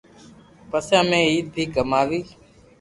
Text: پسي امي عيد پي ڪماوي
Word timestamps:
پسي 0.69 0.93
امي 1.01 1.19
عيد 1.29 1.45
پي 1.53 1.63
ڪماوي 1.75 2.21